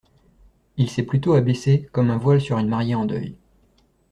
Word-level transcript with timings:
Il 0.77 0.89
s’est 0.89 1.03
plutôt 1.05 1.33
abaissé, 1.33 1.87
comme 1.91 2.09
un 2.09 2.17
voile 2.17 2.41
sur 2.41 2.57
une 2.57 2.67
mariée 2.69 2.95
en 2.95 3.05
deuil. 3.05 3.35